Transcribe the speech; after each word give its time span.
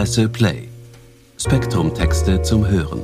Presse 0.00 0.30
Play. 0.30 0.66
Spektrum-Texte 1.36 2.40
zum 2.40 2.66
Hören. 2.66 3.02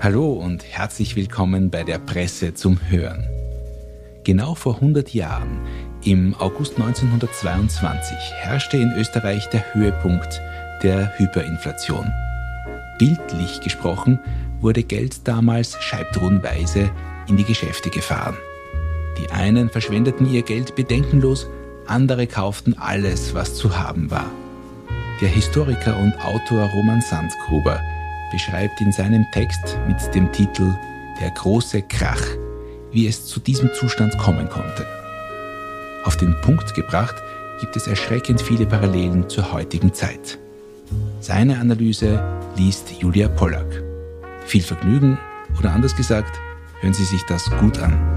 Hallo 0.00 0.34
und 0.34 0.62
herzlich 0.62 1.16
willkommen 1.16 1.70
bei 1.70 1.82
der 1.82 1.98
Presse 1.98 2.54
zum 2.54 2.78
Hören. 2.88 3.28
Genau 4.22 4.54
vor 4.54 4.76
100 4.76 5.12
Jahren, 5.12 5.58
im 6.04 6.36
August 6.38 6.78
1922, 6.78 8.16
herrschte 8.36 8.76
in 8.76 8.92
Österreich 8.92 9.48
der 9.48 9.74
Höhepunkt 9.74 10.40
der 10.84 11.18
Hyperinflation. 11.18 12.06
Bildlich 13.00 13.60
gesprochen 13.60 14.20
wurde 14.60 14.84
Geld 14.84 15.26
damals 15.26 15.76
scheibtruhenweise 15.82 16.92
in 17.26 17.36
die 17.36 17.44
Geschäfte 17.44 17.90
gefahren. 17.90 18.36
Die 19.18 19.32
einen 19.32 19.68
verschwendeten 19.68 20.32
ihr 20.32 20.42
Geld 20.42 20.76
bedenkenlos, 20.76 21.48
andere 21.88 22.26
kauften 22.26 22.74
alles, 22.78 23.34
was 23.34 23.54
zu 23.54 23.76
haben 23.78 24.10
war. 24.10 24.30
Der 25.20 25.28
Historiker 25.28 25.96
und 25.98 26.12
Autor 26.22 26.68
Roman 26.70 27.00
Sandgruber 27.00 27.80
beschreibt 28.30 28.80
in 28.80 28.92
seinem 28.92 29.24
Text 29.32 29.78
mit 29.86 30.14
dem 30.14 30.30
Titel 30.32 30.74
Der 31.20 31.30
große 31.30 31.82
Krach, 31.82 32.22
wie 32.92 33.06
es 33.06 33.26
zu 33.26 33.40
diesem 33.40 33.72
Zustand 33.72 34.16
kommen 34.18 34.48
konnte. 34.48 34.86
Auf 36.04 36.16
den 36.16 36.38
Punkt 36.42 36.74
gebracht 36.74 37.16
gibt 37.60 37.76
es 37.76 37.86
erschreckend 37.86 38.40
viele 38.40 38.66
Parallelen 38.66 39.28
zur 39.28 39.52
heutigen 39.52 39.92
Zeit. 39.94 40.38
Seine 41.20 41.58
Analyse 41.58 42.22
liest 42.56 42.92
Julia 43.00 43.28
Pollack. 43.28 43.82
Viel 44.44 44.62
Vergnügen 44.62 45.18
oder 45.58 45.72
anders 45.72 45.96
gesagt, 45.96 46.38
hören 46.80 46.94
Sie 46.94 47.04
sich 47.04 47.22
das 47.26 47.50
gut 47.58 47.78
an. 47.78 48.15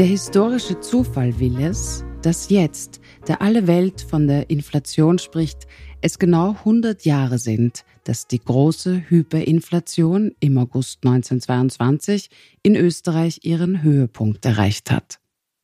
Der 0.00 0.08
historische 0.08 0.80
Zufall 0.80 1.38
will 1.40 1.60
es, 1.60 2.06
dass 2.22 2.48
jetzt, 2.48 3.02
da 3.26 3.34
alle 3.34 3.66
Welt 3.66 4.00
von 4.00 4.26
der 4.26 4.48
Inflation 4.48 5.18
spricht, 5.18 5.66
es 6.00 6.18
genau 6.18 6.52
100 6.52 7.04
Jahre 7.04 7.38
sind, 7.38 7.84
dass 8.04 8.26
die 8.26 8.38
große 8.38 9.10
Hyperinflation 9.10 10.34
im 10.40 10.56
August 10.56 11.04
1922 11.04 12.30
in 12.62 12.76
Österreich 12.76 13.40
ihren 13.42 13.82
Höhepunkt 13.82 14.46
erreicht 14.46 14.90
hat. 14.90 15.20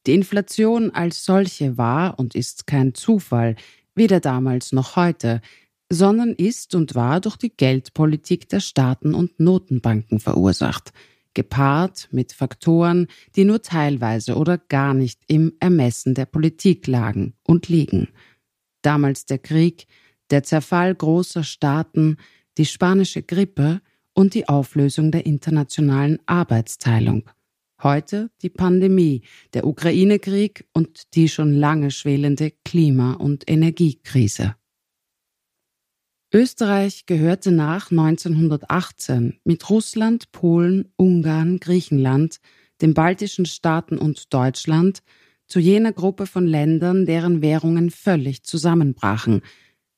Die 0.06 0.12
Inflation 0.12 0.90
als 0.90 1.24
solche 1.24 1.78
war 1.78 2.18
und 2.18 2.34
ist 2.34 2.66
kein 2.66 2.92
Zufall, 2.92 3.56
weder 3.94 4.20
damals 4.20 4.70
noch 4.72 4.96
heute, 4.96 5.40
sondern 5.90 6.34
ist 6.34 6.74
und 6.74 6.94
war 6.94 7.22
durch 7.22 7.38
die 7.38 7.56
Geldpolitik 7.56 8.50
der 8.50 8.60
Staaten 8.60 9.14
und 9.14 9.40
Notenbanken 9.40 10.20
verursacht– 10.20 10.92
gepaart 11.36 12.08
mit 12.10 12.32
Faktoren, 12.32 13.06
die 13.36 13.44
nur 13.44 13.62
teilweise 13.62 14.36
oder 14.36 14.58
gar 14.58 14.94
nicht 14.94 15.20
im 15.28 15.52
Ermessen 15.60 16.14
der 16.14 16.24
Politik 16.24 16.86
lagen 16.88 17.34
und 17.44 17.68
liegen. 17.68 18.08
Damals 18.82 19.26
der 19.26 19.38
Krieg, 19.38 19.86
der 20.30 20.42
Zerfall 20.42 20.94
großer 20.94 21.44
Staaten, 21.44 22.16
die 22.56 22.64
spanische 22.64 23.22
Grippe 23.22 23.82
und 24.14 24.32
die 24.32 24.48
Auflösung 24.48 25.12
der 25.12 25.26
internationalen 25.26 26.18
Arbeitsteilung. 26.24 27.28
Heute 27.82 28.30
die 28.40 28.48
Pandemie, 28.48 29.20
der 29.52 29.66
Ukraine-Krieg 29.66 30.66
und 30.72 31.14
die 31.14 31.28
schon 31.28 31.52
lange 31.52 31.90
schwelende 31.90 32.50
Klima- 32.64 33.12
und 33.12 33.44
Energiekrise. 33.46 34.56
Österreich 36.34 37.06
gehörte 37.06 37.52
nach 37.52 37.90
1918 37.90 39.38
mit 39.44 39.70
Russland, 39.70 40.32
Polen, 40.32 40.92
Ungarn, 40.96 41.60
Griechenland, 41.60 42.40
den 42.80 42.94
baltischen 42.94 43.46
Staaten 43.46 43.96
und 43.96 44.34
Deutschland 44.34 45.02
zu 45.46 45.60
jener 45.60 45.92
Gruppe 45.92 46.26
von 46.26 46.46
Ländern, 46.46 47.06
deren 47.06 47.42
Währungen 47.42 47.90
völlig 47.90 48.42
zusammenbrachen, 48.42 49.42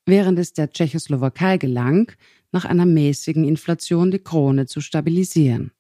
während 0.05 0.39
es 0.39 0.53
der 0.53 0.71
Tschechoslowakei 0.71 1.57
gelang, 1.57 2.13
nach 2.53 2.67
einer 2.67 2.87
mäßigen 2.87 3.45
Inflation 3.45 4.11
die 4.11 4.19
Krone 4.19 4.67
zu 4.67 4.81
stabilisieren. 4.81 5.73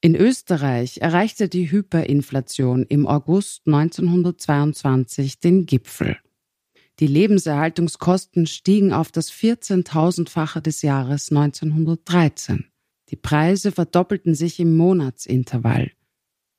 In 0.00 0.14
Österreich 0.14 0.98
erreichte 0.98 1.48
die 1.48 1.70
Hyperinflation 1.70 2.84
im 2.84 3.06
August 3.06 3.62
1922 3.66 5.40
den 5.40 5.64
Gipfel. 5.64 6.18
Die 7.00 7.06
Lebenserhaltungskosten 7.08 8.46
stiegen 8.46 8.92
auf 8.92 9.10
das 9.10 9.32
14.000-fache 9.32 10.60
des 10.60 10.82
Jahres 10.82 11.30
1913. 11.30 12.66
Die 13.10 13.16
Preise 13.16 13.72
verdoppelten 13.72 14.34
sich 14.34 14.60
im 14.60 14.76
Monatsintervall. 14.76 15.90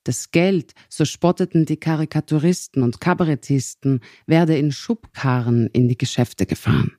Das 0.03 0.31
Geld, 0.31 0.73
so 0.89 1.03
spotteten 1.05 1.65
die 1.65 1.77
Karikaturisten 1.77 2.83
und 2.83 3.01
Kabarettisten, 3.01 4.01
werde 4.27 4.57
in 4.57 4.71
Schubkarren 4.71 5.67
in 5.67 5.87
die 5.87 5.97
Geschäfte 5.97 6.45
gefahren. 6.45 6.97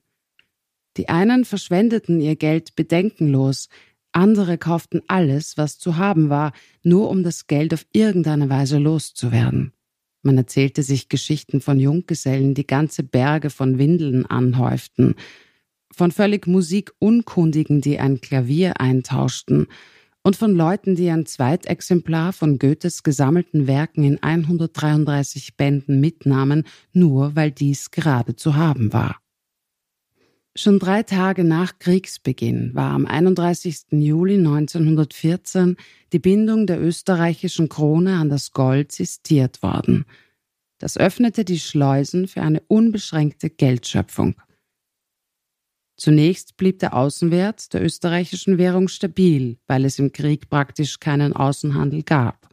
Die 0.97 1.07
einen 1.07 1.45
verschwendeten 1.45 2.19
ihr 2.19 2.35
Geld 2.35 2.75
bedenkenlos, 2.75 3.69
andere 4.11 4.57
kauften 4.57 5.01
alles, 5.07 5.57
was 5.57 5.77
zu 5.77 5.97
haben 5.97 6.29
war, 6.29 6.53
nur 6.81 7.09
um 7.09 7.23
das 7.23 7.45
Geld 7.45 7.73
auf 7.73 7.85
irgendeine 7.93 8.49
Weise 8.49 8.79
loszuwerden. 8.79 9.73
Man 10.21 10.37
erzählte 10.37 10.83
sich 10.83 11.09
Geschichten 11.09 11.61
von 11.61 11.79
Junggesellen, 11.79 12.53
die 12.53 12.67
ganze 12.67 13.03
Berge 13.03 13.49
von 13.49 13.77
Windeln 13.77 14.25
anhäuften, 14.25 15.15
von 15.93 16.11
völlig 16.11 16.47
Musikunkundigen, 16.47 17.81
die 17.81 17.99
ein 17.99 18.21
Klavier 18.21 18.79
eintauschten, 18.79 19.67
und 20.23 20.35
von 20.35 20.53
Leuten, 20.53 20.95
die 20.95 21.09
ein 21.09 21.25
Zweitexemplar 21.25 22.33
von 22.33 22.59
Goethes 22.59 23.03
gesammelten 23.03 23.65
Werken 23.65 24.03
in 24.03 24.21
133 24.21 25.55
Bänden 25.55 26.01
mitnahmen, 26.01 26.65
nur 26.91 27.37
weil 27.37 27.51
dies 27.51 27.91
gerade 27.91 28.35
zu 28.35 28.55
haben 28.55 28.91
war. 28.91 29.21
Schon 30.59 30.79
drei 30.79 31.03
Tage 31.03 31.43
nach 31.43 31.77
Kriegsbeginn 31.77 32.73
war 32.73 32.89
am 32.93 33.05
31. 33.05 33.91
Juli 33.91 34.37
1914 34.37 35.77
die 36.11 36.17
Bindung 36.17 36.65
der 36.65 36.81
österreichischen 36.81 37.69
Krone 37.69 38.15
an 38.15 38.29
das 38.29 38.53
Gold 38.53 38.91
sistiert 38.91 39.61
worden. 39.61 40.05
Das 40.79 40.97
öffnete 40.97 41.45
die 41.45 41.59
Schleusen 41.59 42.27
für 42.27 42.41
eine 42.41 42.61
unbeschränkte 42.61 43.51
Geldschöpfung. 43.51 44.33
Zunächst 45.95 46.57
blieb 46.57 46.79
der 46.79 46.95
Außenwert 46.95 47.71
der 47.75 47.83
österreichischen 47.83 48.57
Währung 48.57 48.87
stabil, 48.87 49.59
weil 49.67 49.85
es 49.85 49.99
im 49.99 50.11
Krieg 50.11 50.49
praktisch 50.49 50.99
keinen 50.99 51.33
Außenhandel 51.33 52.01
gab. 52.01 52.49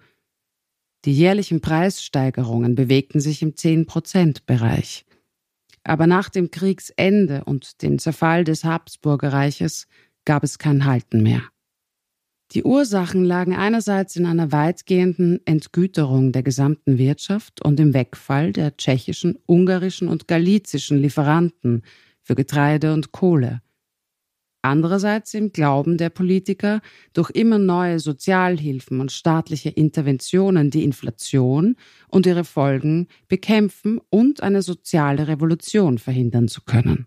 Die 1.07 1.15
jährlichen 1.15 1.63
Preissteigerungen 1.63 2.75
bewegten 2.75 3.21
sich 3.21 3.41
im 3.41 3.53
10-Prozent-Bereich. 3.53 5.07
Aber 5.85 6.07
nach 6.07 6.31
dem 6.31 6.51
Kriegsende 6.51 7.45
und 7.45 7.83
dem 7.83 7.99
Zerfall 7.99 8.45
des 8.45 8.65
Habsburgerreiches 8.65 9.87
gab 10.25 10.43
es 10.43 10.59
kein 10.59 10.87
Halten 10.87 11.23
mehr. 11.23 11.43
Die 12.53 12.63
Ursachen 12.63 13.25
lagen 13.25 13.55
einerseits 13.55 14.17
in 14.17 14.27
einer 14.27 14.53
weitgehenden 14.53 15.41
Entgüterung 15.47 16.33
der 16.33 16.43
gesamten 16.43 16.99
Wirtschaft 16.99 17.63
und 17.63 17.81
im 17.81 17.95
Wegfall 17.95 18.53
der 18.53 18.77
tschechischen, 18.77 19.39
ungarischen 19.47 20.09
und 20.09 20.29
galizischen 20.29 20.99
Lieferanten 20.99 21.83
für 22.23 22.35
Getreide 22.35 22.93
und 22.93 23.13
Kohle 23.13 23.61
andererseits 24.65 25.35
im 25.35 25.53
Glauben 25.53 25.99
der 25.99 26.11
Politiker, 26.11 26.81
durch 27.13 27.31
immer 27.31 27.59
neue 27.59 28.01
Sozialhilfen 28.01 29.01
und 29.01 29.13
staatliche 29.13 29.69
Interventionen 29.69 30.71
die 30.71 30.85
Inflation 30.85 31.77
und 32.09 32.27
ihre 32.27 32.45
Folgen 32.45 33.09
bekämpfen 33.29 34.01
und 34.11 34.43
eine 34.43 34.63
soziale 34.63 35.29
Revolution 35.29 35.99
verhindern 35.99 36.49
zu 36.49 36.63
können. 36.63 37.07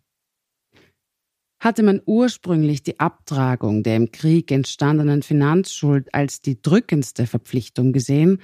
Hatte 1.59 1.81
man 1.81 2.01
ursprünglich 2.05 2.83
die 2.83 2.99
Abtragung 2.99 3.81
der 3.81 3.95
im 3.95 4.11
Krieg 4.11 4.51
entstandenen 4.51 5.23
Finanzschuld 5.23 6.13
als 6.13 6.41
die 6.41 6.61
drückendste 6.61 7.25
Verpflichtung 7.25 7.93
gesehen, 7.93 8.41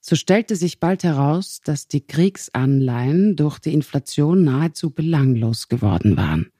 so 0.00 0.14
stellte 0.14 0.54
sich 0.54 0.78
bald 0.78 1.02
heraus, 1.02 1.60
dass 1.64 1.88
die 1.88 2.06
Kriegsanleihen 2.06 3.34
durch 3.34 3.58
die 3.58 3.72
Inflation 3.74 4.44
nahezu 4.44 4.90
belanglos 4.90 5.68
geworden 5.68 6.16
waren. 6.16 6.50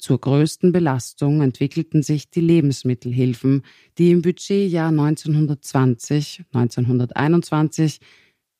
Zur 0.00 0.18
größten 0.18 0.72
Belastung 0.72 1.42
entwickelten 1.42 2.02
sich 2.02 2.30
die 2.30 2.40
Lebensmittelhilfen, 2.40 3.62
die 3.98 4.10
im 4.10 4.22
Budgetjahr 4.22 4.88
1920, 4.88 6.44
1921 6.54 8.00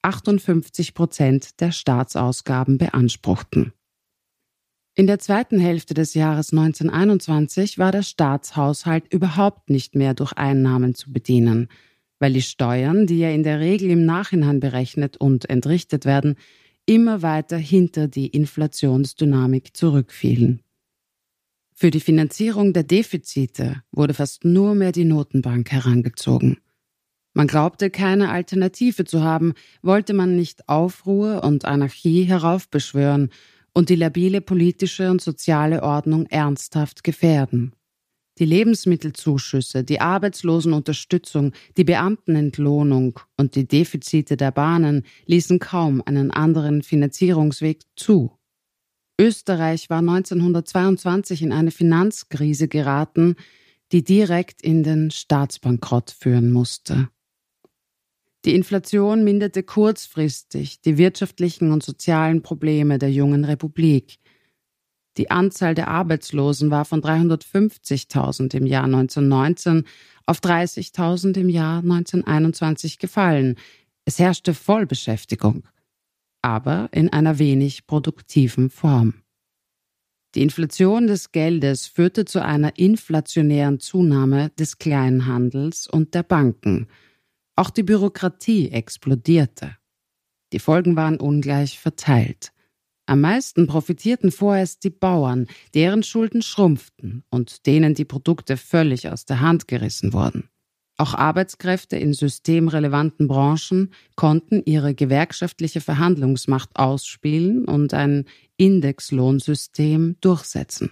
58 0.03 0.93
Prozent 0.93 1.61
der 1.61 1.73
Staatsausgaben 1.73 2.77
beanspruchten. 2.77 3.73
In 4.95 5.07
der 5.07 5.19
zweiten 5.19 5.59
Hälfte 5.59 5.95
des 5.95 6.13
Jahres 6.13 6.53
1921 6.53 7.79
war 7.79 7.91
der 7.91 8.03
Staatshaushalt 8.03 9.11
überhaupt 9.11 9.71
nicht 9.71 9.95
mehr 9.95 10.13
durch 10.13 10.35
Einnahmen 10.35 10.95
zu 10.95 11.11
bedienen, 11.11 11.69
weil 12.19 12.35
die 12.35 12.43
Steuern, 12.43 13.07
die 13.07 13.19
ja 13.19 13.31
in 13.31 13.45
der 13.45 13.61
Regel 13.61 13.89
im 13.89 14.05
Nachhinein 14.05 14.61
berechnet 14.61 15.17
und 15.17 15.49
entrichtet 15.49 16.05
werden, 16.05 16.37
immer 16.85 17.23
weiter 17.23 17.57
hinter 17.57 18.09
die 18.09 18.27
Inflationsdynamik 18.27 19.75
zurückfielen. 19.75 20.61
Für 21.81 21.91
die 21.91 22.01
Finanzierung 22.01 22.75
der 22.75 22.83
Defizite 22.83 23.83
wurde 23.91 24.13
fast 24.13 24.45
nur 24.45 24.75
mehr 24.75 24.93
die 24.93 25.07
Notenbank 25.07 25.73
herangezogen. 25.73 26.59
Man 27.33 27.47
glaubte 27.47 27.89
keine 27.89 28.29
Alternative 28.29 29.07
zu 29.07 29.23
haben, 29.23 29.55
wollte 29.81 30.13
man 30.13 30.37
nicht 30.37 30.69
Aufruhr 30.69 31.43
und 31.43 31.65
Anarchie 31.65 32.25
heraufbeschwören 32.25 33.31
und 33.73 33.89
die 33.89 33.95
labile 33.95 34.43
politische 34.43 35.11
und 35.11 35.23
soziale 35.23 35.83
Ordnung 35.83 36.27
ernsthaft 36.27 37.03
gefährden. 37.03 37.75
Die 38.39 38.45
Lebensmittelzuschüsse, 38.45 39.83
die 39.83 40.03
Arbeitslosenunterstützung, 40.03 41.53
die 41.79 41.85
Beamtenentlohnung 41.85 43.19
und 43.39 43.55
die 43.55 43.67
Defizite 43.67 44.37
der 44.37 44.51
Bahnen 44.51 45.07
ließen 45.25 45.61
kaum 45.61 46.03
einen 46.05 46.31
anderen 46.31 46.83
Finanzierungsweg 46.83 47.85
zu. 47.97 48.37
Österreich 49.21 49.91
war 49.91 49.99
1922 49.99 51.43
in 51.43 51.53
eine 51.53 51.71
Finanzkrise 51.71 52.69
geraten, 52.69 53.37
die 53.93 54.03
direkt 54.03 54.63
in 54.63 54.83
den 54.83 55.11
Staatsbankrott 55.11 56.11
führen 56.11 56.51
musste. 56.51 57.11
Die 58.47 58.55
Inflation 58.55 59.23
minderte 59.23 59.63
kurzfristig 59.63 60.81
die 60.81 60.97
wirtschaftlichen 60.97 61.71
und 61.71 61.83
sozialen 61.83 62.41
Probleme 62.41 62.99
der 62.99 63.13
jungen 63.13 63.45
Republik. 63.45 64.19
Die 65.19 65.31
Anzahl 65.31 65.75
der 65.75 65.89
Arbeitslosen 65.89 66.71
war 66.71 66.87
von 66.87 67.03
350.000 67.03 68.57
im 68.57 68.65
Jahr 68.65 68.85
1919 68.85 69.85
auf 70.25 70.39
30.000 70.39 71.39
im 71.39 71.51
Jahr 71.51 71.81
1921 71.81 72.99
gefallen. 72.99 73.57
Es 74.07 74.19
herrschte 74.19 74.55
Vollbeschäftigung, 74.55 75.65
aber 76.43 76.89
in 76.93 77.13
einer 77.13 77.39
wenig 77.39 77.87
produktiven 77.87 78.71
Form. 78.71 79.23
Die 80.35 80.43
Inflation 80.43 81.07
des 81.07 81.33
Geldes 81.33 81.87
führte 81.87 82.25
zu 82.25 82.43
einer 82.43 82.79
inflationären 82.79 83.81
Zunahme 83.81 84.51
des 84.59 84.79
Kleinhandels 84.79 85.87
und 85.87 86.15
der 86.15 86.23
Banken– 86.23 86.87
auch 87.61 87.69
die 87.69 87.83
Bürokratie 87.83 88.71
explodierte. 88.71 89.77
Die 90.55 90.59
Folgen 90.59 90.97
waren 90.97 91.21
ungleich 91.21 91.79
verteilt. 91.79 92.53
Am 93.05 93.21
meisten 93.21 93.67
profitierten 93.67 94.33
vorerst 94.33 94.83
die 94.83 94.89
Bauern, 94.89 95.47
deren 95.75 96.03
Schulden 96.03 96.41
schrumpften 96.41 97.23
und 97.29 97.67
denen 97.67 97.93
die 97.93 98.07
Produkte 98.07 98.57
völlig 98.57 99.11
aus 99.11 99.27
der 99.27 99.41
Hand 99.41 99.69
gerissen 99.69 100.15
wurden. 100.15 100.49
Auch 101.01 101.15
Arbeitskräfte 101.15 101.97
in 101.97 102.13
systemrelevanten 102.13 103.27
Branchen 103.27 103.91
konnten 104.17 104.63
ihre 104.67 104.95
gewerkschaftliche 104.95 105.81
Verhandlungsmacht 105.81 106.69
ausspielen 106.75 107.65
und 107.65 107.95
ein 107.95 108.27
Indexlohnsystem 108.59 110.17
durchsetzen. 110.21 110.91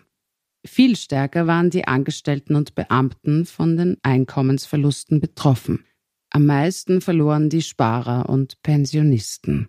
Viel 0.64 0.96
stärker 0.96 1.46
waren 1.46 1.68
die 1.68 1.86
Angestellten 1.86 2.54
und 2.54 2.74
Beamten 2.74 3.44
von 3.44 3.76
den 3.76 3.98
Einkommensverlusten 4.02 5.20
betroffen. 5.20 5.84
Am 6.30 6.46
meisten 6.46 7.02
verloren 7.02 7.50
die 7.50 7.60
Sparer 7.60 8.30
und 8.30 8.62
Pensionisten. 8.62 9.68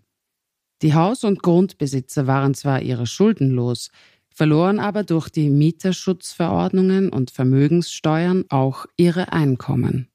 Die 0.84 0.94
Haus- 0.94 1.26
und 1.26 1.44
Grundbesitzer 1.44 2.28
waren 2.28 2.54
zwar 2.54 2.82
ihre 2.82 3.08
Schulden 3.08 3.52
los, 3.52 3.90
verloren 4.34 4.80
aber 4.80 5.04
durch 5.04 5.28
die 5.28 5.50
Mieterschutzverordnungen 5.50 7.10
und 7.10 7.30
Vermögenssteuern 7.30 8.46
auch 8.48 8.86
ihre 8.96 9.34
Einkommen. 9.34 10.09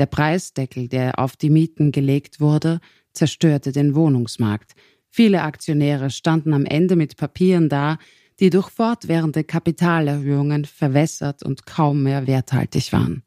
Der 0.00 0.06
Preisdeckel, 0.06 0.88
der 0.88 1.18
auf 1.18 1.36
die 1.36 1.50
Mieten 1.50 1.92
gelegt 1.92 2.40
wurde, 2.40 2.80
zerstörte 3.12 3.70
den 3.70 3.94
Wohnungsmarkt. 3.94 4.72
Viele 5.10 5.42
Aktionäre 5.42 6.08
standen 6.08 6.54
am 6.54 6.64
Ende 6.64 6.96
mit 6.96 7.18
Papieren 7.18 7.68
da, 7.68 7.98
die 8.38 8.48
durch 8.48 8.70
fortwährende 8.70 9.44
Kapitalerhöhungen 9.44 10.64
verwässert 10.64 11.42
und 11.42 11.66
kaum 11.66 12.02
mehr 12.02 12.26
werthaltig 12.26 12.94
waren. 12.94 13.24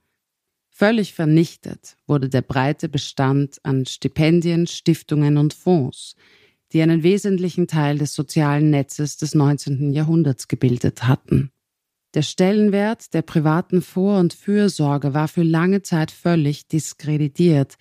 Völlig 0.72 1.14
vernichtet 1.14 1.96
wurde 2.08 2.28
der 2.28 2.42
breite 2.42 2.90
Bestand 2.90 3.60
an 3.62 3.86
Stipendien, 3.86 4.66
Stiftungen 4.66 5.38
und 5.38 5.54
Fonds, 5.54 6.16
die 6.72 6.82
einen 6.82 7.04
wesentlichen 7.04 7.68
Teil 7.68 8.00
des 8.00 8.16
sozialen 8.16 8.72
Netzes 8.72 9.18
des 9.18 9.36
19. 9.36 9.94
Jahrhunderts 9.94 10.48
gebildet 10.48 11.08
hatten. 11.08 11.53
Der 12.14 12.22
Stellenwert 12.22 13.14
der 13.16 13.24
privaten 13.24 13.82
Vor- 13.82 14.20
und 14.20 14.34
Fürsorge 14.34 15.16
war 15.16 15.28
für 15.28 15.42
lange 15.42 15.82
Zeit 15.82 16.12
völlig 16.12 16.68
diskreditiert. 16.68 17.76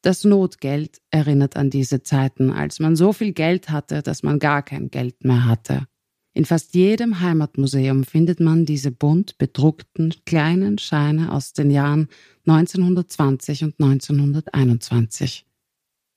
Das 0.00 0.24
Notgeld 0.24 1.02
erinnert 1.10 1.56
an 1.56 1.68
diese 1.68 2.02
Zeiten, 2.02 2.50
als 2.50 2.80
man 2.80 2.96
so 2.96 3.12
viel 3.12 3.32
Geld 3.32 3.68
hatte, 3.68 4.02
dass 4.02 4.22
man 4.22 4.38
gar 4.38 4.62
kein 4.62 4.90
Geld 4.90 5.24
mehr 5.24 5.44
hatte. 5.44 5.86
In 6.32 6.44
fast 6.44 6.74
jedem 6.74 7.20
Heimatmuseum 7.20 8.04
findet 8.04 8.40
man 8.40 8.66
diese 8.66 8.90
bunt 8.90 9.36
bedruckten 9.36 10.14
kleinen 10.24 10.78
Scheine 10.78 11.32
aus 11.32 11.52
den 11.52 11.70
Jahren 11.70 12.08
1920 12.46 13.64
und 13.64 13.74
1921. 13.80 15.46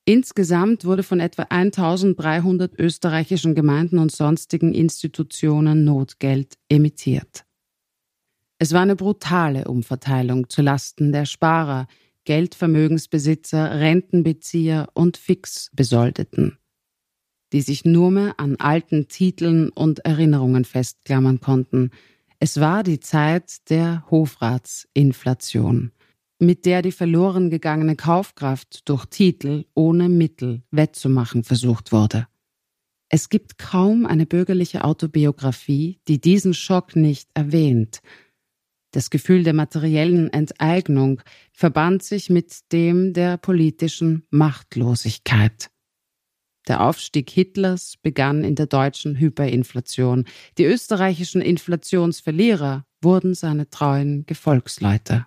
Insgesamt 0.06 0.86
wurde 0.86 1.04
von 1.04 1.20
etwa 1.20 1.44
1300 1.44 2.78
österreichischen 2.80 3.54
Gemeinden 3.54 3.98
und 3.98 4.12
sonstigen 4.12 4.74
Institutionen 4.74 5.84
Notgeld 5.84 6.58
emittiert. 6.68 7.46
Es 8.60 8.74
war 8.74 8.82
eine 8.82 8.96
brutale 8.96 9.66
Umverteilung 9.66 10.50
zu 10.50 10.62
Lasten 10.62 11.12
der 11.12 11.26
Sparer, 11.26 11.88
Geldvermögensbesitzer, 12.26 13.80
Rentenbezieher 13.80 14.90
und 14.94 15.18
Fixbesoldeten 15.18 16.60
die 17.54 17.62
sich 17.62 17.86
nur 17.86 18.12
mehr 18.12 18.40
an 18.40 18.56
alten 18.58 19.08
Titeln 19.08 19.70
und 19.70 20.00
Erinnerungen 20.00 20.66
festklammern 20.66 21.40
konnten. 21.40 21.92
Es 22.40 22.60
war 22.60 22.84
die 22.84 23.00
Zeit 23.00 23.70
der 23.70 24.06
Hofratsinflation, 24.10 25.92
mit 26.40 26.66
der 26.66 26.82
die 26.82 26.92
verloren 26.92 27.50
gegangene 27.50 27.96
Kaufkraft 27.96 28.88
durch 28.88 29.06
Titel 29.06 29.66
ohne 29.74 30.10
Mittel 30.10 30.64
wettzumachen 30.72 31.44
versucht 31.44 31.92
wurde. 31.92 32.28
Es 33.12 33.30
gibt 33.30 33.58
kaum 33.58 34.06
eine 34.06 34.28
bürgerliche 34.28 34.84
Autobiografie, 34.84 36.00
die 36.08 36.22
diesen 36.22 36.54
Schock 36.54 36.96
nicht 36.96 37.30
erwähnt. 37.34 38.02
Das 38.91 39.09
Gefühl 39.09 39.44
der 39.44 39.53
materiellen 39.53 40.31
Enteignung 40.33 41.21
verband 41.53 42.03
sich 42.03 42.30
mit 42.30 42.71
dem 42.71 43.13
der 43.13 43.38
politischen 43.38 44.25
Machtlosigkeit. 44.31 45.69
Der 46.68 46.81
Aufstieg 46.81 47.30
Hitlers 47.30 47.97
begann 48.01 48.44
in 48.44 48.56
der 48.56 48.68
deutschen 48.68 49.15
Hyperinflation. 49.15 50.25
Die 50.57 50.65
österreichischen 50.65 51.41
Inflationsverlierer 51.41 52.86
wurden 53.01 53.33
seine 53.33 53.69
treuen 53.69 54.25
Gefolgsleute. 54.25 55.25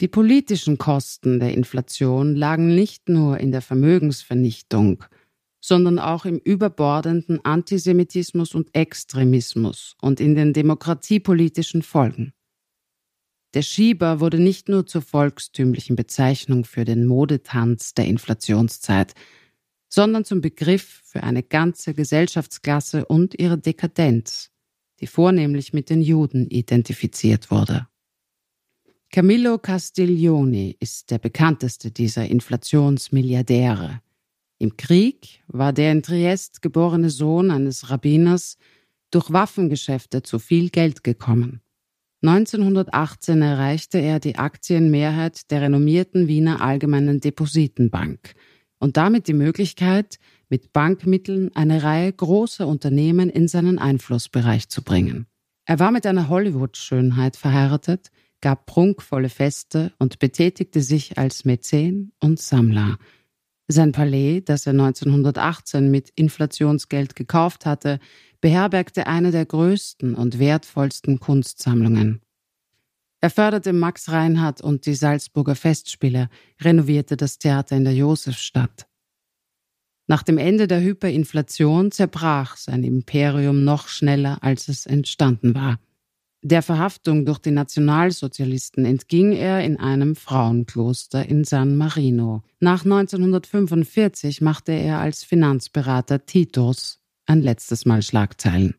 Die 0.00 0.08
politischen 0.08 0.78
Kosten 0.78 1.38
der 1.38 1.54
Inflation 1.54 2.34
lagen 2.34 2.74
nicht 2.74 3.08
nur 3.08 3.38
in 3.38 3.52
der 3.52 3.62
Vermögensvernichtung, 3.62 5.04
sondern 5.62 6.00
auch 6.00 6.24
im 6.24 6.38
überbordenden 6.38 7.42
Antisemitismus 7.44 8.54
und 8.54 8.74
Extremismus 8.74 9.96
und 10.02 10.20
in 10.20 10.34
den 10.34 10.52
demokratiepolitischen 10.52 11.82
Folgen. 11.82 12.32
Der 13.54 13.62
Schieber 13.62 14.18
wurde 14.18 14.40
nicht 14.40 14.68
nur 14.68 14.86
zur 14.86 15.02
volkstümlichen 15.02 15.94
Bezeichnung 15.94 16.64
für 16.64 16.84
den 16.84 17.06
Modetanz 17.06 17.94
der 17.94 18.06
Inflationszeit, 18.06 19.14
sondern 19.88 20.24
zum 20.24 20.40
Begriff 20.40 21.02
für 21.04 21.22
eine 21.22 21.42
ganze 21.42 21.94
Gesellschaftsklasse 21.94 23.04
und 23.04 23.38
ihre 23.38 23.58
Dekadenz, 23.58 24.50
die 25.00 25.06
vornehmlich 25.06 25.72
mit 25.72 25.90
den 25.90 26.02
Juden 26.02 26.48
identifiziert 26.48 27.50
wurde. 27.50 27.86
Camillo 29.10 29.58
Castiglioni 29.58 30.76
ist 30.80 31.10
der 31.10 31.18
bekannteste 31.18 31.90
dieser 31.90 32.26
Inflationsmilliardäre. 32.26 34.00
Im 34.62 34.76
Krieg 34.76 35.42
war 35.48 35.72
der 35.72 35.90
in 35.90 36.02
Triest 36.02 36.62
geborene 36.62 37.10
Sohn 37.10 37.50
eines 37.50 37.90
Rabbiners 37.90 38.58
durch 39.10 39.32
Waffengeschäfte 39.32 40.22
zu 40.22 40.38
viel 40.38 40.70
Geld 40.70 41.02
gekommen. 41.02 41.60
1918 42.22 43.42
erreichte 43.42 43.98
er 43.98 44.20
die 44.20 44.36
Aktienmehrheit 44.36 45.50
der 45.50 45.62
renommierten 45.62 46.28
Wiener 46.28 46.60
Allgemeinen 46.60 47.20
Depositenbank– 47.20 48.34
und 48.82 48.96
damit 48.96 49.28
die 49.28 49.32
Möglichkeit, 49.32 50.18
mit 50.48 50.72
Bankmitteln 50.72 51.54
eine 51.54 51.84
Reihe 51.84 52.12
großer 52.12 52.66
Unternehmen 52.66 53.30
in 53.30 53.46
seinen 53.46 53.78
Einflussbereich 53.78 54.68
zu 54.68 54.82
bringen. 54.82 55.26
Er 55.64 55.78
war 55.78 55.92
mit 55.92 56.04
einer 56.04 56.28
Hollywood-Schönheit 56.28 57.36
verheiratet, 57.36 58.10
gab 58.40 58.66
prunkvolle 58.66 59.28
Feste 59.28 59.92
und 60.00 60.18
betätigte 60.18 60.80
sich 60.80 61.16
als 61.16 61.44
Mäzen 61.44 62.10
und 62.18 62.40
Sammler. 62.40 62.98
Sein 63.68 63.92
Palais, 63.92 64.42
das 64.44 64.66
er 64.66 64.72
1918 64.72 65.90
mit 65.90 66.10
Inflationsgeld 66.14 67.16
gekauft 67.16 67.64
hatte, 67.64 68.00
beherbergte 68.40 69.06
eine 69.06 69.30
der 69.30 69.46
größten 69.46 70.14
und 70.14 70.38
wertvollsten 70.38 71.20
Kunstsammlungen. 71.20 72.20
Er 73.20 73.30
förderte 73.30 73.72
Max 73.72 74.10
Reinhardt 74.10 74.60
und 74.60 74.84
die 74.84 74.94
Salzburger 74.94 75.54
Festspiele, 75.54 76.28
renovierte 76.60 77.16
das 77.16 77.38
Theater 77.38 77.76
in 77.76 77.84
der 77.84 77.94
Josefstadt. 77.94 78.88
Nach 80.08 80.24
dem 80.24 80.38
Ende 80.38 80.66
der 80.66 80.80
Hyperinflation 80.80 81.92
zerbrach 81.92 82.56
sein 82.56 82.82
Imperium 82.82 83.62
noch 83.62 83.86
schneller, 83.86 84.42
als 84.42 84.68
es 84.68 84.86
entstanden 84.86 85.54
war. 85.54 85.78
Der 86.44 86.62
Verhaftung 86.62 87.24
durch 87.24 87.38
die 87.38 87.52
Nationalsozialisten 87.52 88.84
entging 88.84 89.30
er 89.30 89.64
in 89.64 89.78
einem 89.78 90.16
Frauenkloster 90.16 91.24
in 91.24 91.44
San 91.44 91.76
Marino. 91.76 92.42
Nach 92.58 92.84
1945 92.84 94.40
machte 94.40 94.72
er 94.72 94.98
als 94.98 95.22
Finanzberater 95.22 96.26
Titos 96.26 97.00
ein 97.26 97.42
letztes 97.42 97.86
Mal 97.86 98.02
Schlagzeilen. 98.02 98.74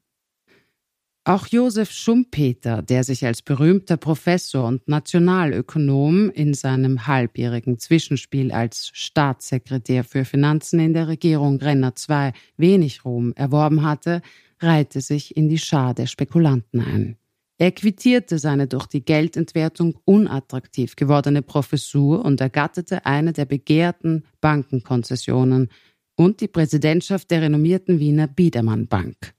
Auch 1.23 1.47
Josef 1.47 1.89
Schumpeter, 1.89 2.81
der 2.81 3.05
sich 3.05 3.25
als 3.25 3.41
berühmter 3.41 3.95
Professor 3.95 4.67
und 4.67 4.89
Nationalökonom 4.89 6.31
in 6.31 6.53
seinem 6.53 7.07
halbjährigen 7.07 7.79
Zwischenspiel 7.79 8.51
als 8.51 8.89
Staatssekretär 8.91 10.03
für 10.03 10.25
Finanzen 10.25 10.81
in 10.81 10.93
der 10.93 11.07
Regierung 11.07 11.59
Renner 11.59 11.93
II 12.09 12.33
wenig 12.57 13.05
Ruhm 13.05 13.31
erworben 13.37 13.83
hatte, 13.83 14.21
reihte 14.59 14.99
sich 14.99 15.37
in 15.37 15.47
die 15.47 15.59
Schar 15.59 15.93
der 15.93 16.07
Spekulanten 16.07 16.81
ein. 16.81 17.17
Er 17.57 17.71
quittierte 17.71 18.39
seine 18.39 18.67
durch 18.67 18.87
die 18.87 19.05
Geldentwertung 19.05 19.99
unattraktiv 20.05 20.95
gewordene 20.95 21.41
Professur 21.41 22.25
und 22.25 22.41
ergatterte 22.41 23.05
eine 23.05 23.31
der 23.31 23.45
begehrten 23.45 24.25
Bankenkonzessionen 24.41 25.69
und 26.15 26.41
die 26.41 26.47
Präsidentschaft 26.47 27.29
der 27.31 27.43
renommierten 27.43 27.99
Wiener 27.99 28.27
Biedermann 28.27 28.87
Bank. 28.87 29.33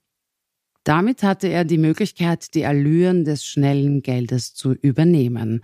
Damit 0.84 1.22
hatte 1.22 1.48
er 1.48 1.64
die 1.64 1.78
Möglichkeit, 1.78 2.54
die 2.54 2.66
Allüren 2.66 3.24
des 3.24 3.44
schnellen 3.44 4.02
Geldes 4.02 4.54
zu 4.54 4.72
übernehmen. 4.72 5.62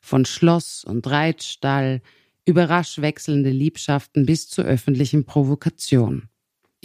Von 0.00 0.24
Schloss 0.24 0.84
und 0.84 1.06
Reitstall 1.06 2.02
über 2.44 2.68
rasch 2.68 3.00
wechselnde 3.00 3.50
Liebschaften 3.50 4.26
bis 4.26 4.48
zur 4.48 4.64
öffentlichen 4.64 5.24
Provokation. 5.24 6.28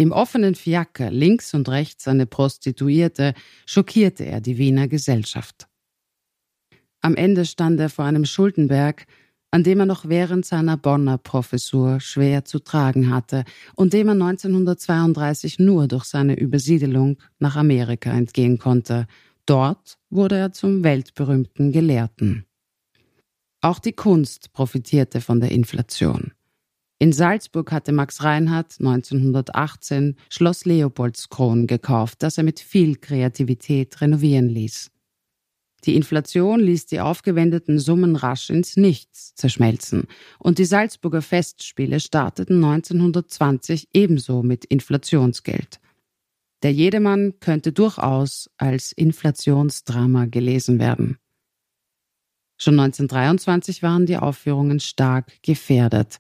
Im 0.02 0.12
offenen 0.12 0.56
Fiaker 0.56 1.12
links 1.12 1.54
und 1.54 1.70
rechts 1.70 2.08
eine 2.08 2.26
Prostituierte 2.26 3.36
schockierte 3.68 4.26
er 4.26 4.42
die 4.42 4.58
Wiener 4.58 4.88
Gesellschaft. 4.88 5.68
Am 7.02 7.16
Ende 7.16 7.46
stand 7.46 7.80
er 7.80 7.92
vor 7.92 8.06
einem 8.06 8.26
Schuldenberg, 8.26 9.06
an 9.52 9.64
dem 9.64 9.80
er 9.80 9.86
noch 9.86 10.10
während 10.10 10.44
seiner 10.44 10.76
Bonner 10.76 11.20
Professur 11.20 12.00
schwer 12.00 12.46
zu 12.46 12.58
tragen 12.58 13.14
hatte 13.14 13.44
und 13.76 13.94
dem 13.94 14.08
er 14.08 14.14
1932 14.14 15.60
nur 15.60 15.88
durch 15.88 16.06
seine 16.06 16.34
Übersiedelung 16.34 17.20
nach 17.38 17.56
Amerika 17.56 18.12
entgehen 18.12 18.58
konnte. 18.58 19.06
Dort 19.46 20.00
wurde 20.10 20.36
er 20.36 20.52
zum 20.52 20.84
weltberühmten 20.84 21.72
Gelehrten. 21.72 22.48
Auch 23.62 23.78
die 23.78 23.94
Kunst 23.94 24.52
profitierte 24.52 25.22
von 25.22 25.40
der 25.40 25.52
Inflation. 25.52 26.32
In 27.02 27.14
Salzburg 27.14 27.72
hatte 27.72 27.94
Max 27.94 28.22
Reinhardt 28.22 28.76
1918 28.80 30.18
Schloss 30.30 30.66
Leopoldskron 30.66 31.66
gekauft, 31.66 32.22
das 32.22 32.38
er 32.38 32.44
mit 32.44 32.60
viel 32.60 32.96
Kreativität 32.96 34.00
renovieren 34.02 34.48
ließ. 34.48 34.92
Die 35.84 35.96
Inflation 35.96 36.60
ließ 36.60 36.86
die 36.86 37.00
aufgewendeten 37.00 37.80
Summen 37.80 38.16
rasch 38.16 38.52
ins 38.52 38.78
Nichts 38.78 39.34
zerschmelzen 39.34 40.04
und 40.38 40.60
die 40.60 40.66
Salzburger 40.66 41.24
Festspiele 41.24 42.00
starteten 42.00 42.64
1920 42.64 43.88
ebenso 43.94 44.44
mit 44.44 44.64
Inflationsgeld. 44.66 45.80
Der 46.62 46.72
Jedermann 46.72 47.40
könnte 47.40 47.72
durchaus 47.72 48.48
als 48.58 48.92
Inflationsdrama 48.92 50.26
gelesen 50.26 50.78
werden. 50.78 51.18
Schon 52.58 52.80
1923 52.80 53.82
waren 53.82 54.06
die 54.06 54.18
Aufführungen 54.18 54.80
stark 54.80 55.42
gefährdet 55.42 56.20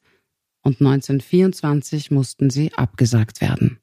und 0.64 0.82
1924 0.82 2.12
mussten 2.12 2.50
sie 2.50 2.74
abgesagt 2.74 3.42
werden. 3.42 3.80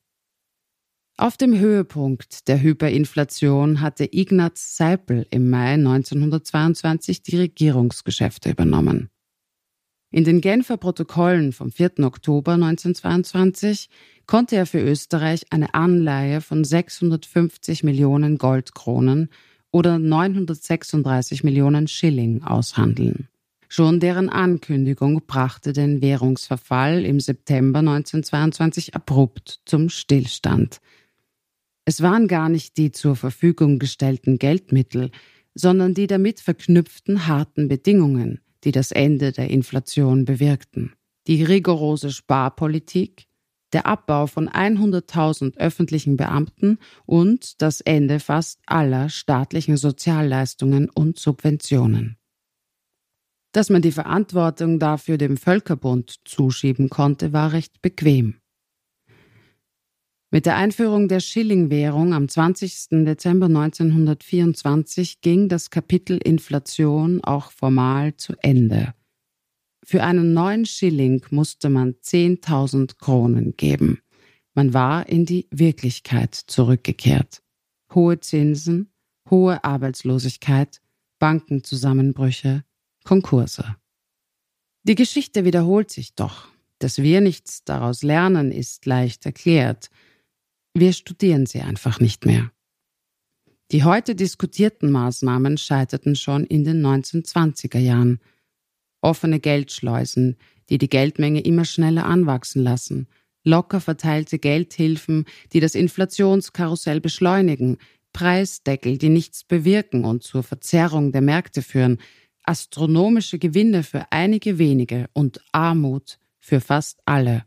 Auf 1.16 1.36
dem 1.36 1.58
Höhepunkt 1.58 2.46
der 2.46 2.62
Hyperinflation 2.62 3.80
hatte 3.80 4.08
Ignaz 4.08 4.76
Seipel 4.76 5.26
im 5.30 5.50
Mai 5.50 5.72
1922 5.72 7.24
die 7.24 7.38
Regierungsgeschäfte 7.38 8.50
übernommen. 8.50 9.10
In 10.10 10.24
den 10.24 10.40
Genfer 10.40 10.76
Protokollen 10.76 11.52
vom 11.52 11.70
4. 11.70 12.04
Oktober 12.04 12.52
1922 12.52 13.90
konnte 14.26 14.56
er 14.56 14.64
für 14.64 14.80
Österreich 14.80 15.46
eine 15.50 15.74
Anleihe 15.74 16.40
von 16.40 16.64
650 16.64 17.82
Millionen 17.82 18.38
Goldkronen 18.38 19.28
oder 19.70 19.98
936 19.98 21.44
Millionen 21.44 21.88
Schilling 21.88 22.42
aushandeln. 22.42 23.28
Schon 23.68 24.00
deren 24.00 24.30
Ankündigung 24.30 25.22
brachte 25.26 25.72
den 25.72 26.00
Währungsverfall 26.00 27.04
im 27.04 27.20
September 27.20 27.80
1922 27.80 28.94
abrupt 28.94 29.60
zum 29.66 29.88
Stillstand. 29.88 30.80
Es 31.84 32.02
waren 32.02 32.28
gar 32.28 32.50
nicht 32.50 32.76
die 32.76 32.92
zur 32.92 33.16
Verfügung 33.16 33.78
gestellten 33.78 34.38
Geldmittel, 34.38 35.10
sondern 35.54 35.94
die 35.94 36.06
damit 36.06 36.40
verknüpften 36.40 37.26
harten 37.26 37.68
Bedingungen, 37.68 38.40
die 38.64 38.72
das 38.72 38.92
Ende 38.92 39.32
der 39.32 39.48
Inflation 39.48 40.26
bewirkten. 40.26 40.92
Die 41.26 41.42
rigorose 41.42 42.10
Sparpolitik, 42.10 43.26
der 43.72 43.86
Abbau 43.86 44.26
von 44.26 44.48
100.000 44.48 45.56
öffentlichen 45.56 46.16
Beamten 46.16 46.78
und 47.06 47.62
das 47.62 47.80
Ende 47.80 48.20
fast 48.20 48.60
aller 48.66 49.08
staatlichen 49.08 49.76
Sozialleistungen 49.76 50.90
und 50.90 51.18
Subventionen. 51.18 52.17
Dass 53.58 53.70
man 53.70 53.82
die 53.82 53.90
Verantwortung 53.90 54.78
dafür 54.78 55.18
dem 55.18 55.36
Völkerbund 55.36 56.20
zuschieben 56.24 56.90
konnte, 56.90 57.32
war 57.32 57.52
recht 57.52 57.82
bequem. 57.82 58.36
Mit 60.30 60.46
der 60.46 60.54
Einführung 60.54 61.08
der 61.08 61.18
Schillingwährung 61.18 62.14
am 62.14 62.28
20. 62.28 63.04
Dezember 63.04 63.46
1924 63.46 65.22
ging 65.22 65.48
das 65.48 65.70
Kapitel 65.70 66.18
Inflation 66.18 67.20
auch 67.24 67.50
formal 67.50 68.16
zu 68.16 68.34
Ende. 68.42 68.94
Für 69.84 70.04
einen 70.04 70.32
neuen 70.32 70.64
Schilling 70.64 71.26
musste 71.30 71.68
man 71.68 71.94
10.000 71.94 72.96
Kronen 72.98 73.56
geben. 73.56 74.02
Man 74.54 74.72
war 74.72 75.08
in 75.08 75.26
die 75.26 75.48
Wirklichkeit 75.50 76.32
zurückgekehrt. 76.36 77.42
Hohe 77.92 78.20
Zinsen, 78.20 78.92
hohe 79.28 79.64
Arbeitslosigkeit, 79.64 80.80
Bankenzusammenbrüche, 81.18 82.62
Konkurse. 83.08 83.76
Die 84.82 84.94
Geschichte 84.94 85.46
wiederholt 85.46 85.90
sich 85.90 86.14
doch. 86.14 86.46
Dass 86.78 86.98
wir 86.98 87.22
nichts 87.22 87.64
daraus 87.64 88.02
lernen, 88.02 88.52
ist 88.52 88.84
leicht 88.84 89.24
erklärt. 89.24 89.88
Wir 90.74 90.92
studieren 90.92 91.46
sie 91.46 91.62
einfach 91.62 92.00
nicht 92.00 92.26
mehr. 92.26 92.52
Die 93.72 93.82
heute 93.82 94.14
diskutierten 94.14 94.90
Maßnahmen 94.90 95.56
scheiterten 95.56 96.16
schon 96.16 96.44
in 96.44 96.64
den 96.64 96.84
1920er 96.84 97.78
Jahren. 97.78 98.20
Offene 99.00 99.40
Geldschleusen, 99.40 100.36
die 100.68 100.76
die 100.76 100.90
Geldmenge 100.90 101.40
immer 101.40 101.64
schneller 101.64 102.04
anwachsen 102.04 102.62
lassen, 102.62 103.08
locker 103.42 103.80
verteilte 103.80 104.38
Geldhilfen, 104.38 105.24
die 105.54 105.60
das 105.60 105.74
Inflationskarussell 105.74 107.00
beschleunigen, 107.00 107.78
Preisdeckel, 108.12 108.98
die 108.98 109.08
nichts 109.08 109.44
bewirken 109.44 110.04
und 110.04 110.22
zur 110.22 110.42
Verzerrung 110.42 111.10
der 111.12 111.22
Märkte 111.22 111.62
führen, 111.62 111.98
astronomische 112.48 113.38
Gewinne 113.38 113.82
für 113.82 114.10
einige 114.10 114.58
wenige 114.58 115.10
und 115.12 115.40
Armut 115.52 116.18
für 116.40 116.60
fast 116.60 116.98
alle, 117.04 117.44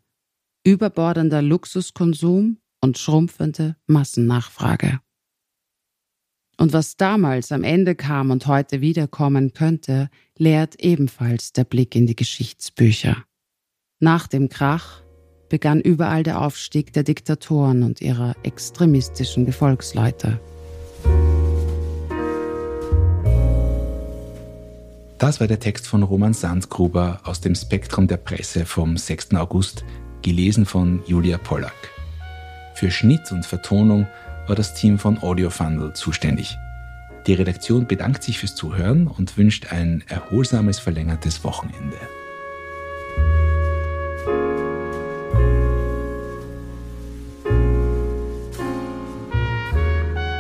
überbordender 0.63 1.41
Luxuskonsum 1.41 2.60
und 2.81 3.00
schrumpfende 3.00 3.75
Massennachfrage. 3.88 5.00
Und 6.58 6.74
was 6.74 6.98
damals 6.98 7.51
am 7.51 7.63
Ende 7.63 7.96
kam 7.96 8.29
und 8.29 8.46
heute 8.46 8.81
wiederkommen 8.81 9.53
könnte, 9.53 10.12
lehrt 10.38 10.79
ebenfalls 10.79 11.51
der 11.51 11.63
Blick 11.63 11.96
in 11.96 12.05
die 12.05 12.15
Geschichtsbücher. 12.15 13.25
Nach 14.00 14.27
dem 14.27 14.50
Krach 14.50 15.01
begann 15.50 15.81
überall 15.81 16.22
der 16.22 16.39
Aufstieg 16.39 16.93
der 16.93 17.01
Diktatoren 17.01 17.81
und 17.81 18.01
ihrer 18.01 18.36
extremistischen 18.43 19.48
Gefolgsleute. 19.48 20.39
Das 25.22 25.40
war 25.40 25.46
der 25.46 25.60
Text 25.60 25.86
von 25.86 26.01
Roman 26.01 26.34
Sandsgruber 26.34 27.20
aus 27.25 27.42
dem 27.42 27.54
Spektrum 27.54 28.08
der 28.08 28.18
Presse 28.18 28.66
vom 28.66 28.98
6. 28.98 29.36
August, 29.36 29.86
gelesen 30.24 30.66
von 30.66 31.04
Julia 31.06 31.38
Pollack. 31.38 31.92
Für 32.74 32.90
Schnitt 32.90 33.32
und 33.32 33.46
Vertonung 33.46 34.08
war 34.48 34.56
das 34.56 34.74
Team 34.74 34.98
von 34.98 35.22
Audiofundle 35.22 35.94
zuständig. 35.94 36.58
Die 37.28 37.36
Redaktion 37.36 37.86
bedankt 37.86 38.24
sich 38.24 38.40
fürs 38.40 38.56
Zuhören 38.56 39.06
und 39.06 39.38
wünscht 39.38 39.72
ein 39.72 40.04
erholsames 40.08 40.80
verlängertes 40.80 41.44
Wochenende. 41.44 41.98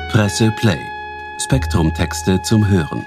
Presse 0.09 0.51
Play. 0.59 0.79
Spektrum 1.37 1.93
Texte 1.93 2.41
zum 2.41 2.67
Hören. 2.67 3.05